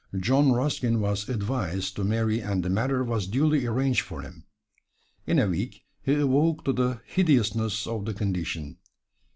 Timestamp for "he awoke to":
6.01-6.73